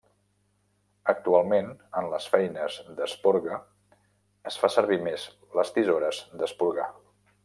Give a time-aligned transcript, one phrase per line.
[1.11, 1.67] Actualment
[2.01, 3.59] en les feines d'esporga
[4.53, 5.27] es fa servir més
[5.59, 6.89] les tisores d'esporgar.